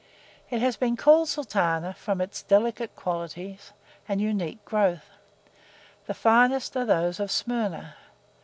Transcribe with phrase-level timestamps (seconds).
[0.49, 3.71] It has been called Sultana from its delicate qualities
[4.09, 5.11] and unique growth:
[6.07, 7.95] the finest are those of Smyrna.